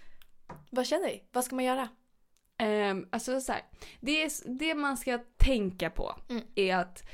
[0.70, 1.22] Vad känner vi?
[1.32, 1.88] Vad ska man göra?
[2.62, 3.62] Um, alltså så här,
[4.00, 6.42] det, är, det man ska tänka på Mm.
[6.54, 7.08] är att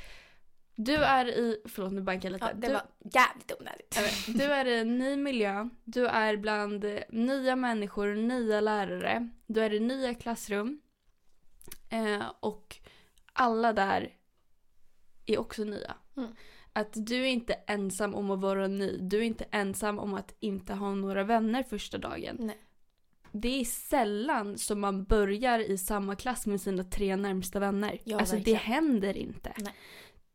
[0.75, 2.45] du är i, förlåt nu bankar jag lite.
[2.45, 3.97] Ja, det du, var jävligt onödigt.
[4.27, 9.73] du är i en ny miljö, du är bland nya människor, nya lärare, du är
[9.73, 10.81] i nya klassrum.
[11.89, 12.75] Eh, och
[13.33, 14.13] alla där
[15.25, 15.95] är också nya.
[16.17, 16.29] Mm.
[16.73, 20.35] Att du är inte ensam om att vara ny, du är inte ensam om att
[20.39, 22.35] inte ha några vänner första dagen.
[22.39, 22.57] Nej.
[23.31, 28.01] Det är sällan som man börjar i samma klass med sina tre närmsta vänner.
[28.03, 28.59] Ja, alltså det verkligen.
[28.59, 29.53] händer inte.
[29.57, 29.73] Nej.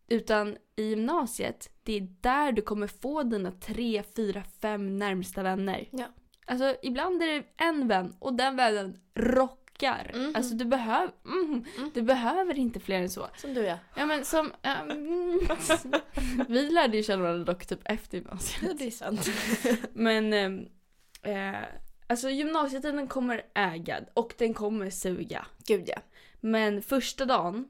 [0.08, 5.88] Utan i gymnasiet, det är där du kommer få dina tre, fyra, fem närmsta vänner.
[5.90, 6.06] Ja.
[6.46, 9.00] Alltså ibland är det en vän och den vännen
[9.80, 10.10] rockar.
[10.14, 10.32] Mhm.
[10.34, 11.64] Alltså du, behöv, mm,
[11.94, 13.28] du behöver inte fler än så.
[13.36, 13.78] Som du ja.
[13.96, 14.52] Ja men som...
[14.62, 15.40] mm,
[16.48, 18.62] vi lärde ju känna varandra dock typ efter gymnasiet.
[18.62, 19.30] Ja, det är sant.
[19.92, 20.66] Men ehm,
[21.22, 21.60] eh,
[22.06, 25.46] alltså gymnasietiden kommer äga och den kommer suga.
[25.66, 26.00] Gud ja.
[26.40, 27.68] Men första dagen,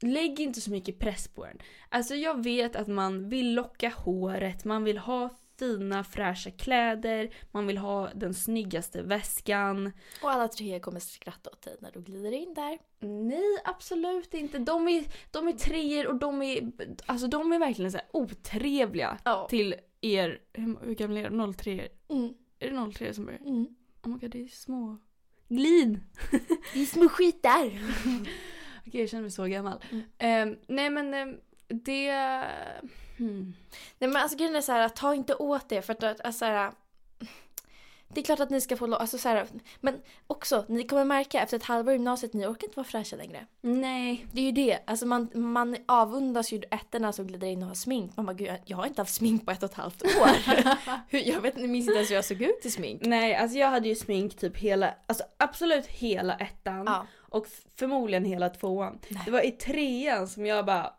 [0.00, 1.58] lägg inte så mycket press på den.
[1.88, 7.66] Alltså jag vet att man vill locka håret, man vill ha fina fräscha kläder, man
[7.66, 9.92] vill ha den snyggaste väskan.
[10.22, 12.78] Och alla tre kommer skratta åt dig när du glider in där.
[13.00, 14.58] Nej, absolut inte.
[14.58, 16.72] De är, de är treor och de är,
[17.06, 19.46] alltså de är verkligen så här otrevliga Ja.
[19.50, 20.40] till er.
[20.52, 21.54] Hur, hur gamla är de?
[21.54, 22.34] 03 Mm.
[22.58, 23.40] Är det 03 som börjar?
[23.40, 23.66] Mm.
[24.02, 24.98] Oh my god, det är små.
[25.48, 26.00] Glid!
[26.74, 27.66] Det är små skitar.
[28.86, 29.84] Okej, jag känner mig så gammal.
[29.90, 30.04] Mm.
[30.18, 31.36] Ehm, nej men ehm,
[31.68, 32.10] det...
[33.18, 33.54] Hmm.
[33.98, 36.44] Nej men alltså grejen är så här, ta inte åt det för att alltså, så
[36.44, 36.72] här,
[38.08, 39.46] Det är klart att ni ska få lov, alltså så här,
[39.80, 43.16] men också, ni kommer märka efter ett halvår i gymnasiet, ni orkar inte vara fräscha
[43.16, 43.46] längre.
[43.60, 44.26] Nej.
[44.32, 47.74] Det är ju det, alltså man, man avundas ju ettorna som glider in och har
[47.74, 48.16] smink.
[48.16, 50.28] Man bara, gud jag har inte haft smink på ett och ett halvt år.
[51.10, 53.02] Jag vet inte, minns inte ens hur jag såg ut i smink.
[53.04, 56.84] Nej, alltså jag hade ju smink typ hela, alltså absolut hela ettan.
[56.86, 57.06] Ja.
[57.16, 57.46] Och
[57.76, 58.98] förmodligen hela tvåan.
[59.24, 60.92] Det var i trean som jag bara...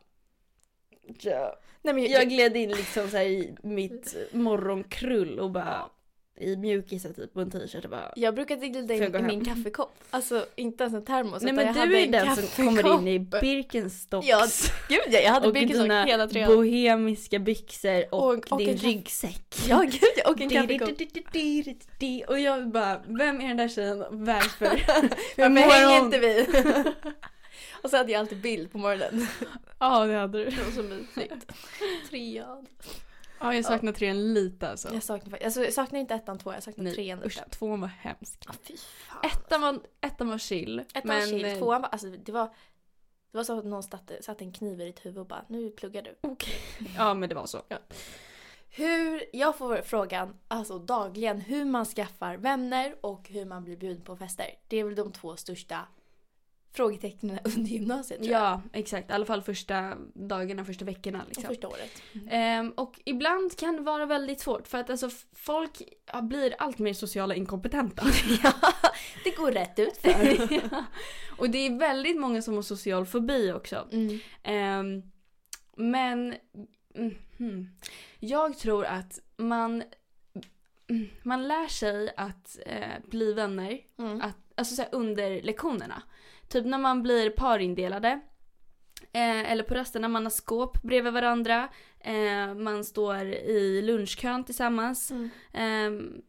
[1.20, 1.56] Ja.
[1.86, 5.86] Nej, men Jag gled in liksom så i mitt morgonkrull och bara...
[6.40, 9.46] i mjukisar typ på en t-shirt och bara Jag brukade glida jag in i min
[9.46, 9.94] kaffekopp.
[10.10, 11.44] Alltså inte ens en termos.
[11.44, 13.20] Nej men jag du hade är en den som kommer in i.
[13.20, 14.28] Birkenstocks.
[14.28, 14.48] Ja,
[14.90, 16.56] gud ja, jag hade och Birkenstock dina hela tröjan.
[16.56, 19.56] bohemiska byxor och, Och- och din ryggsäck.
[19.70, 20.90] Ja, gud ja, och en kaffekopp.
[22.28, 24.66] Och jag bara, vem är den där tjejen och varför?
[25.38, 26.46] Varför hänger inte vi?
[27.84, 29.28] Och så hade jag alltid bild på morgonen.
[29.80, 30.50] Ja det hade du.
[30.50, 31.52] Det var så mysigt.
[32.10, 32.68] Trean.
[33.40, 34.94] Ja jag saknar trean lite alltså.
[34.94, 37.50] Jag saknar, alltså, jag saknar inte ettan, tvåan, jag saknar Nej, trean usch, lite.
[37.50, 38.44] tvåan var hemsk.
[38.48, 39.20] Ja, fy fan.
[39.24, 40.80] Ettan var, ettan var chill.
[40.80, 42.50] Ettan men, var chill, eh, tvåan var, alltså det var
[43.36, 45.70] det var så att någon satte, satte en kniv i ditt huvud och bara nu
[45.70, 46.16] pluggar du.
[46.98, 47.62] Ja men det var så.
[48.70, 54.02] Hur, jag får frågan alltså dagligen hur man skaffar vänner och hur man blir bjuden
[54.02, 54.46] på fester.
[54.68, 55.88] Det är väl de två största
[56.76, 58.42] frågetecknen under gymnasiet tror jag.
[58.42, 61.44] Ja exakt, i alla fall första dagarna, första veckorna Och liksom.
[61.44, 62.02] första året.
[62.30, 65.82] Ehm, och ibland kan det vara väldigt svårt för att alltså folk
[66.22, 68.04] blir allt mer sociala inkompetenta.
[68.44, 68.54] ja,
[69.24, 70.56] det går rätt ut för.
[70.72, 70.86] Ja.
[71.38, 73.88] Och det är väldigt många som har social fobi också.
[73.92, 74.20] Mm.
[74.44, 75.04] Ehm,
[75.76, 76.36] men
[76.96, 77.70] mm, hmm.
[78.20, 79.84] jag tror att man,
[80.88, 84.22] mm, man lär sig att eh, bli vänner Mm.
[84.22, 86.04] att, alltså så här, under lektionerna.
[86.48, 88.20] Typ när man blir parindelade.
[89.12, 91.70] Eh, eller på rasterna, man har skåp bredvid varandra.
[92.00, 95.12] Eh, man står i lunchkön tillsammans.
[95.12, 95.30] Mm.
[95.54, 96.22] Ehm,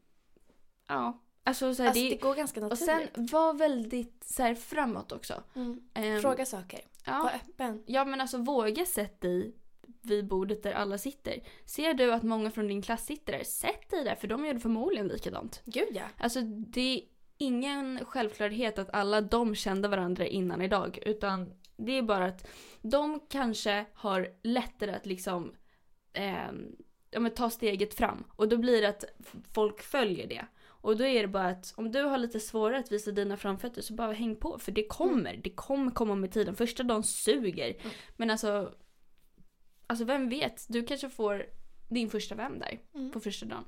[0.89, 3.11] ja, alltså så här, Alltså det, det går ganska Och naturligt.
[3.15, 5.43] sen var väldigt så här, framåt också.
[5.55, 5.81] mm.
[5.95, 6.81] Ehm, Fråga saker.
[7.07, 7.83] Var Ja, öppen.
[7.87, 9.55] ja men alltså våga sätt dig
[10.03, 11.41] vid bordet där alla sitter.
[11.65, 14.59] Ser du att många från din klass sitter där, sätt dig där för de gör
[14.59, 15.63] förmodligen likadant.
[15.65, 16.03] Gud ja.
[16.19, 17.03] Alltså det
[17.39, 20.99] ingen självklarhet att alla de kände varandra innan idag.
[21.07, 22.49] Utan det är bara att
[22.83, 25.55] de kanske har lättare att liksom
[26.13, 26.77] ehm,
[27.11, 28.25] ja, men ta steget fram.
[28.37, 29.05] Och då blir det att
[29.53, 30.47] folk följer det.
[30.67, 33.83] Och då är det bara att om du har lite svårare att visa dina framfötter
[33.83, 34.59] så bara häng på.
[34.59, 35.37] För det kommer.
[35.45, 36.57] Det kommer komma med tiden.
[36.57, 37.77] Första dagen suger.
[38.17, 38.75] Men alltså,
[39.87, 40.67] alltså vem vet?
[40.69, 41.47] Du kanske får
[41.89, 43.13] din första vän där Mm.
[43.13, 43.65] på första dagen.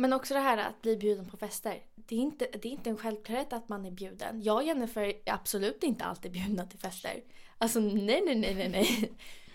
[0.00, 1.82] Men också det här att bli bjuden på fester.
[1.94, 4.42] Det är, inte, det är inte en självklarhet att man är bjuden.
[4.42, 7.22] Jag och Jennifer är absolut inte alltid bjudna till fester.
[7.58, 9.12] Alltså nej, nej, nej, nej, nej.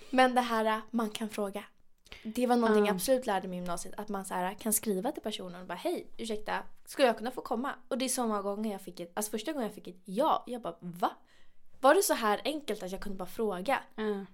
[0.09, 1.63] Men det här man kan fråga.
[2.23, 2.87] Det var någonting Ja.
[2.87, 3.93] jag absolut lärde mig i gymnasiet.
[3.97, 7.31] Att man så här, kan skriva till personen och bara hej, ursäkta, skulle jag kunna
[7.31, 7.75] få komma?
[7.87, 10.01] Och det är så många gånger jag fick ett, alltså första gången jag fick ett
[10.05, 11.11] ja, jag bara va?
[11.79, 13.79] Var det så här enkelt att jag kunde bara fråga?
[13.95, 14.25] Ja.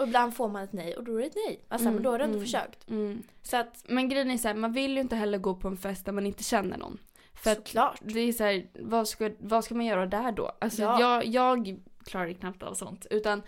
[0.00, 1.60] Och ibland får man ett nej och då är det ett nej.
[1.68, 2.46] Alltså Mm, men då har du ändå mm.
[2.46, 2.88] försökt.
[2.90, 3.22] Mm.
[3.42, 5.76] Så att Men grejen är så här, man vill ju inte heller gå på en
[5.76, 6.98] fest där man inte känner någon.
[7.34, 7.98] För såklart.
[8.02, 10.52] det är så här, vad ska, vad ska man göra där då?
[10.60, 11.00] Alltså Ja.
[11.00, 13.06] jag, jag klarar knappt av sånt.
[13.10, 13.42] Utan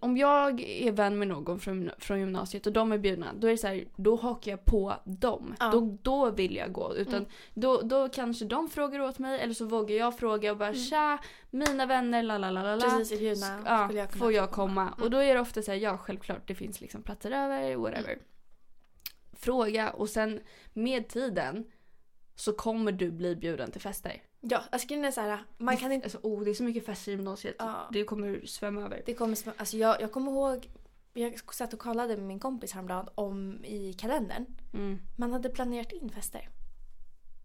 [0.00, 3.50] om jag är vän med någon från, från gymnasiet och de är bjudna, då är
[3.50, 5.54] det så här, då hakar jag på dem.
[5.60, 5.70] Ja.
[5.70, 6.94] Då, då vill jag gå.
[6.96, 7.28] Utan Mm.
[7.54, 11.18] då, då kanske de frågar åt mig eller så vågar jag fråga och bara tja,
[11.50, 12.86] mina vänner, la la la la.
[12.86, 12.98] Mm.
[12.98, 13.60] Precis, bjudna.
[13.66, 14.94] Ja, jag får jag komma?
[15.00, 18.12] Och då är det ofta så här, ja självklart det finns liksom platser över, whatever.
[18.12, 18.24] Mm.
[19.32, 20.40] Fråga och sen
[20.72, 21.64] med tiden
[22.34, 24.22] så kommer du bli bjuden till fester.
[24.50, 26.04] Ja, alltså grejen är så här, man kan inte...
[26.04, 27.56] Alltså, oh, det är så mycket fester i gymnasiet.
[27.58, 27.88] Ja.
[27.92, 29.02] Det kommer svämma över.
[29.06, 30.70] Det kommer, sm- alltså jag, jag kommer ihåg,
[31.12, 34.46] jag satt och kollade med min kompis häromdagen om i kalendern.
[34.74, 34.98] Mm.
[35.16, 36.48] Man hade planerat in fester.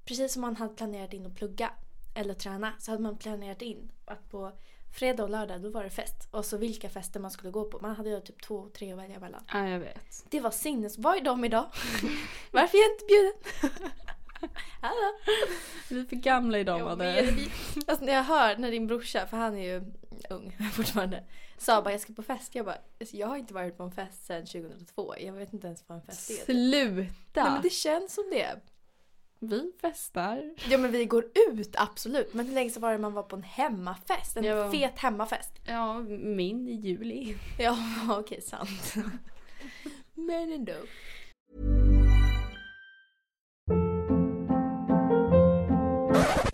[0.06, 1.72] Precis som man hade planerat in att plugga
[2.16, 4.52] eller träna så hade man planerat in att på
[4.98, 6.28] fredag och lördag då var det fest.
[6.32, 7.80] Och så vilka fester man skulle gå på.
[7.80, 9.44] Man hade ju typ två, tre att välja mellan.
[9.54, 10.26] Ja, jag vet.
[10.30, 10.98] Det var sinnes...
[10.98, 11.66] Var är de idag?
[12.52, 13.92] Varför är jag inte bjuden?
[14.82, 15.14] Hallå?
[15.90, 17.34] Vi är för gamla idag Madde.
[17.88, 19.84] Alltså när jag hör när din brorsa, för han är ju
[20.30, 21.24] ung fortfarande,
[21.58, 22.56] sa bara jag ska på fest.
[22.56, 25.16] Jag bara, alltså, jag har inte varit på en fest sedan 2002.
[25.20, 26.36] Jag vet inte ens vad en fest är.
[26.36, 26.46] typ.
[26.46, 27.44] Sluta!
[27.44, 28.60] Nej men det känns som det.
[29.44, 30.54] Vi festar.
[30.70, 32.34] Ja men vi går ut absolut.
[32.34, 34.38] Men hur länge så var det man var på en hemmafest?
[34.38, 34.72] En Ja.
[34.72, 35.52] fet hemmafest.
[35.68, 37.36] Ja, min i juli.
[37.60, 37.78] Ja
[38.10, 38.94] okej sant.
[40.14, 40.74] men ändå.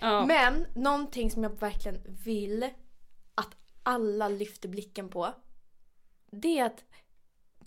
[0.00, 0.26] Ja.
[0.26, 2.68] Men någonting som jag verkligen vill
[3.34, 5.34] att alla lyfter blicken på.
[6.30, 6.84] Det är att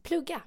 [0.02, 0.41] plugga.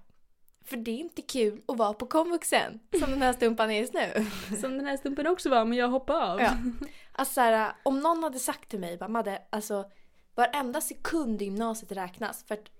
[0.64, 2.80] För det är inte kul att vara på komvuxen.
[3.00, 4.26] Som den här stumpan är just nu.
[4.60, 6.40] Som den här stumpen också var, men jag hoppade av.
[6.40, 6.52] Ja.
[7.18, 9.90] Alltså så här, om någon hade sagt till mig, bara, Madde, alltså
[10.34, 12.44] varenda sekund i gymnasiet räknas.
[12.44, 12.70] För att,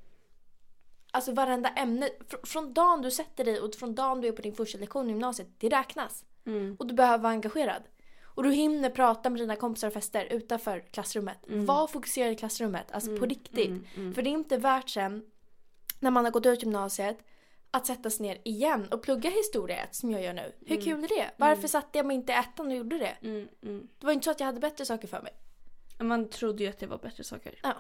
[1.11, 4.43] alltså varenda ämne, fr- från dagen du sätter dig och från dagen du är på
[4.43, 6.25] din första lektion i gymnasiet, det räknas.
[6.47, 6.77] Mm.
[6.79, 7.83] Och du behöver vara engagerad.
[8.37, 11.39] Och du hinner prata med dina kompisar och fester utanför klassrummet.
[11.67, 13.71] Var fokuserad i klassrummet, alltså på riktigt.
[14.15, 15.23] För det är inte värt sen,
[16.01, 17.19] när man har gått ut gymnasiet,
[17.71, 20.53] att sätta sig ner igen och plugga historia som jag gör nu.
[20.67, 21.31] Hur kul är det?
[21.37, 23.17] Varför satte jag mig inte i ettan och gjorde det?
[23.23, 23.89] Mm, mm.
[23.99, 25.33] Det var inte så att jag hade bättre saker för mig.
[25.99, 27.55] Man trodde ju att det var bättre saker.
[27.63, 27.75] Ja.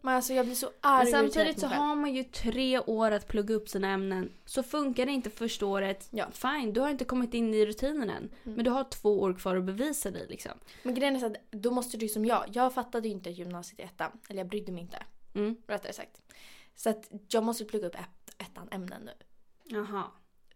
[0.00, 3.28] Men alltså jag blir så arg Men samtidigt så har man ju tre år att
[3.28, 4.32] plugga upp sina ämnen.
[4.44, 6.26] Så funkar det inte första året, Ja.
[6.32, 8.30] fine, du har inte kommit in i rutinen än.
[8.42, 10.52] Men du har två år kvar att bevisa dig liksom.
[10.82, 12.44] Men grejen är så att då måste du som jag.
[12.52, 14.10] Jag fattade ju inte gymnasiet i ettan.
[14.28, 15.02] Eller jag brydde mig inte.
[15.34, 15.56] Mm.
[15.66, 16.22] Rättare sagt.
[16.74, 19.12] Så att jag måste plugga upp ett, ettan ämnen nu.
[19.64, 20.04] Jaha.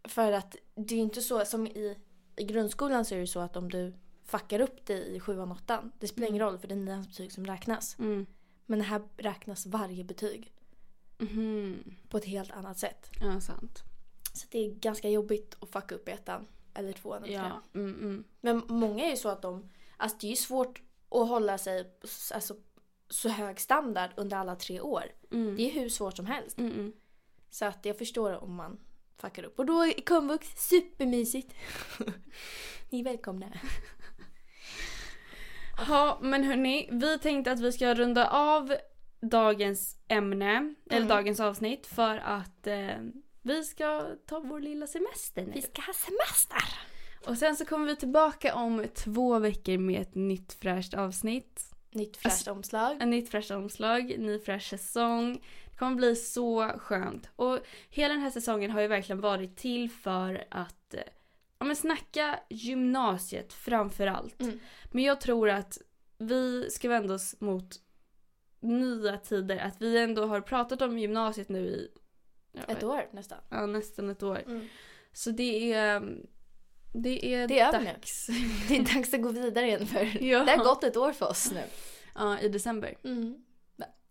[0.04, 1.96] För att det är inte så som i,
[2.36, 3.94] i grundskolan så är det så att om du
[4.26, 5.92] fuckar upp dig i sjuan åttan.
[5.98, 7.98] Det spelar ingen roll för det är nians betyg som räknas.
[7.98, 8.26] Mm.
[8.66, 10.52] Men här räknas varje betyg
[11.18, 11.94] Mhm.
[12.08, 13.10] på ett helt annat sätt.
[13.20, 13.82] Ja, sant.
[14.32, 16.46] Så det är ganska jobbigt att fucka upp i ettan.
[16.74, 17.34] Eller tvåan eller.
[17.34, 17.62] Ja.
[17.74, 18.24] Mm, mm.
[18.40, 21.92] Men många är ju så att de, alltså det är ju svårt att hålla sig
[22.34, 22.56] alltså,
[23.08, 25.04] så hög standard under alla tre år.
[25.32, 25.56] Mm.
[25.56, 26.58] Det är hur svårt som helst.
[26.58, 26.92] Mm, mm.
[27.50, 28.78] Så att jag förstår om man
[29.18, 29.58] fuckar upp.
[29.58, 31.54] Och då är komvux supermysigt.
[32.90, 33.46] Ni är välkomna.
[35.88, 38.74] Ja, men hörni, vi tänkte att vi ska runda av
[39.20, 41.08] dagens ämne, eller Mm.
[41.08, 42.96] dagens avsnitt för att eh,
[43.42, 45.52] vi ska ta vår lilla semester nu.
[45.54, 46.78] Vi ska ha semester.
[47.26, 51.62] Och sen så kommer vi tillbaka om två veckor med ett nytt fräscht avsnitt.
[51.90, 52.96] Nytt fräscht omslag.
[53.00, 55.32] En nytt fräscht omslag, ny fräsch säsong.
[55.70, 57.28] Det kommer bli så skönt.
[57.36, 57.58] Och
[57.90, 61.00] hela den här säsongen har ju verkligen varit till för att eh,
[61.58, 64.40] ja, men snacka gymnasiet framför allt.
[64.42, 64.60] Mm.
[64.92, 65.78] Men jag tror att
[66.18, 67.80] vi ska vända oss mot
[68.60, 69.56] nya tider.
[69.56, 71.90] Att vi ändå har pratat om gymnasiet nu i
[72.68, 73.38] Ett år nästan.
[73.50, 74.42] Ja, nästan ett år.
[74.46, 74.68] Mm.
[75.12, 76.00] Så det är,
[76.92, 78.26] det är, Det är dags.
[78.68, 80.44] Det är dags att gå vidare igen för Ja.
[80.44, 81.62] det har gått ett år för oss nu.
[82.14, 82.94] Ja, i december.
[83.04, 83.44] Mm.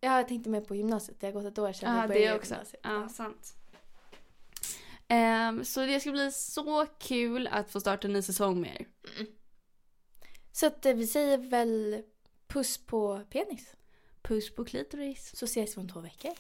[0.01, 1.19] Ja, jag tänkte mer på gymnasiet.
[1.19, 2.53] Det har gått ett år sedan Ja, vi det började också.
[2.53, 2.81] gymnasiet.
[2.84, 3.53] Ja, sant.
[5.15, 8.88] Ehm, så det ska bli så kul att få starta en ny säsong med er.
[10.51, 12.01] Så att eh, vi säger väl
[12.47, 13.73] puss på penis.
[14.21, 15.32] Puss på klitoris.
[15.36, 16.32] Så ses vi om två veckor.